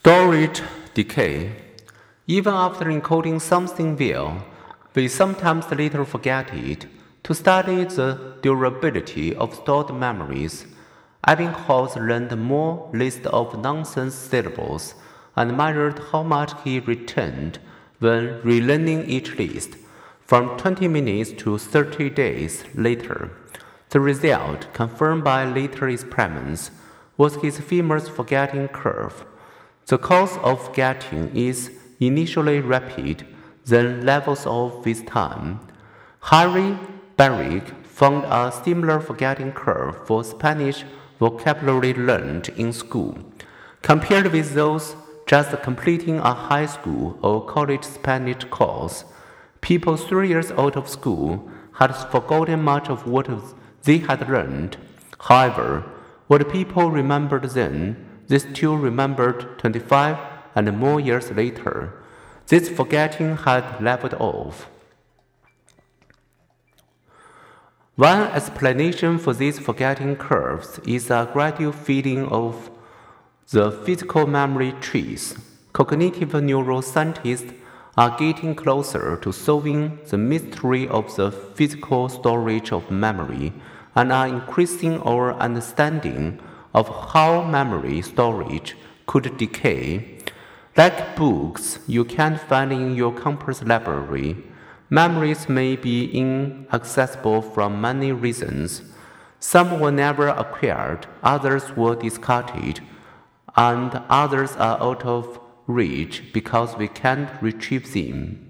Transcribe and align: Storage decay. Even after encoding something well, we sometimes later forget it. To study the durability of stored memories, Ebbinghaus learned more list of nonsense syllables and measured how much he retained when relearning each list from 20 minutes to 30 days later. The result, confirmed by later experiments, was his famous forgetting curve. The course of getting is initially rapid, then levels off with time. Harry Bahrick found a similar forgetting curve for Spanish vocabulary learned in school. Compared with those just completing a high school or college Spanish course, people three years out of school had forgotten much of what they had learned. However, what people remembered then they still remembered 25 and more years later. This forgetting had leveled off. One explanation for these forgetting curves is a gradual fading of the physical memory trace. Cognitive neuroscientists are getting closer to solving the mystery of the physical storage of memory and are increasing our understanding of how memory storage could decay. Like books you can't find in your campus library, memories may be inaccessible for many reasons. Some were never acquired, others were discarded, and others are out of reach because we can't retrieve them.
Storage 0.00 0.62
decay. 0.94 1.50
Even 2.28 2.54
after 2.54 2.84
encoding 2.84 3.40
something 3.40 3.96
well, 3.96 4.44
we 4.94 5.08
sometimes 5.08 5.68
later 5.72 6.04
forget 6.04 6.54
it. 6.54 6.86
To 7.24 7.34
study 7.34 7.82
the 7.82 8.36
durability 8.40 9.34
of 9.34 9.56
stored 9.56 9.92
memories, 9.92 10.66
Ebbinghaus 11.26 11.96
learned 11.96 12.40
more 12.40 12.88
list 12.92 13.26
of 13.26 13.60
nonsense 13.60 14.14
syllables 14.14 14.94
and 15.34 15.56
measured 15.56 15.98
how 16.12 16.22
much 16.22 16.52
he 16.62 16.78
retained 16.78 17.58
when 17.98 18.40
relearning 18.42 19.08
each 19.08 19.36
list 19.36 19.74
from 20.20 20.56
20 20.58 20.86
minutes 20.86 21.32
to 21.42 21.58
30 21.58 22.10
days 22.10 22.62
later. 22.72 23.32
The 23.88 23.98
result, 23.98 24.72
confirmed 24.72 25.24
by 25.24 25.44
later 25.44 25.88
experiments, 25.88 26.70
was 27.16 27.34
his 27.42 27.58
famous 27.58 28.08
forgetting 28.08 28.68
curve. 28.68 29.24
The 29.88 29.96
course 29.96 30.36
of 30.42 30.74
getting 30.74 31.34
is 31.34 31.70
initially 31.98 32.60
rapid, 32.60 33.24
then 33.64 34.04
levels 34.04 34.44
off 34.44 34.84
with 34.84 35.06
time. 35.06 35.60
Harry 36.20 36.76
Bahrick 37.16 37.86
found 37.86 38.26
a 38.26 38.52
similar 38.52 39.00
forgetting 39.00 39.52
curve 39.52 40.06
for 40.06 40.22
Spanish 40.24 40.84
vocabulary 41.18 41.94
learned 41.94 42.50
in 42.50 42.70
school. 42.74 43.16
Compared 43.80 44.30
with 44.30 44.52
those 44.52 44.94
just 45.26 45.62
completing 45.62 46.18
a 46.18 46.34
high 46.34 46.66
school 46.66 47.18
or 47.22 47.46
college 47.46 47.84
Spanish 47.84 48.44
course, 48.50 49.06
people 49.62 49.96
three 49.96 50.28
years 50.28 50.50
out 50.50 50.76
of 50.76 50.86
school 50.86 51.50
had 51.72 51.96
forgotten 51.96 52.62
much 52.62 52.90
of 52.90 53.06
what 53.06 53.30
they 53.84 53.96
had 53.96 54.28
learned. 54.28 54.76
However, 55.18 55.86
what 56.26 56.52
people 56.52 56.90
remembered 56.90 57.44
then 57.44 58.07
they 58.28 58.38
still 58.38 58.76
remembered 58.76 59.58
25 59.58 60.16
and 60.54 60.78
more 60.78 61.00
years 61.00 61.30
later. 61.32 61.92
This 62.46 62.68
forgetting 62.68 63.36
had 63.38 63.82
leveled 63.82 64.14
off. 64.14 64.68
One 67.96 68.28
explanation 68.28 69.18
for 69.18 69.34
these 69.34 69.58
forgetting 69.58 70.16
curves 70.16 70.78
is 70.86 71.10
a 71.10 71.28
gradual 71.32 71.72
fading 71.72 72.26
of 72.28 72.70
the 73.50 73.72
physical 73.72 74.26
memory 74.26 74.72
trace. 74.80 75.34
Cognitive 75.72 76.30
neuroscientists 76.30 77.54
are 77.96 78.16
getting 78.16 78.54
closer 78.54 79.16
to 79.16 79.32
solving 79.32 79.98
the 80.10 80.16
mystery 80.16 80.86
of 80.86 81.16
the 81.16 81.32
physical 81.32 82.08
storage 82.08 82.72
of 82.72 82.90
memory 82.90 83.52
and 83.96 84.12
are 84.12 84.28
increasing 84.28 85.00
our 85.02 85.34
understanding 85.34 86.38
of 86.78 86.86
how 87.12 87.42
memory 87.42 88.00
storage 88.00 88.76
could 89.06 89.36
decay. 89.36 90.18
Like 90.76 91.16
books 91.16 91.80
you 91.88 92.04
can't 92.04 92.40
find 92.40 92.72
in 92.72 92.94
your 92.94 93.12
campus 93.12 93.64
library, 93.64 94.36
memories 94.88 95.48
may 95.48 95.74
be 95.74 96.08
inaccessible 96.12 97.42
for 97.42 97.68
many 97.68 98.12
reasons. 98.12 98.82
Some 99.40 99.80
were 99.80 99.90
never 99.90 100.28
acquired, 100.28 101.06
others 101.22 101.76
were 101.76 101.96
discarded, 101.96 102.80
and 103.56 104.00
others 104.08 104.52
are 104.52 104.80
out 104.80 105.04
of 105.04 105.40
reach 105.66 106.32
because 106.32 106.76
we 106.76 106.86
can't 106.86 107.30
retrieve 107.42 107.92
them. 107.92 108.47